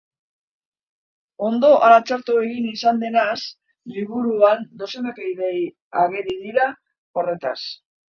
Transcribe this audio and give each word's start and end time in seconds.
Ondo 1.49 1.69
ala 1.89 1.99
txarto 2.11 2.37
egin 2.45 2.69
izan 2.69 3.01
denaz, 3.03 3.37
liburuan 3.97 4.63
dozenaka 4.81 5.27
ideia 5.33 5.69
ageri 6.05 6.35
dira 6.47 6.67
horretaz. 7.21 7.59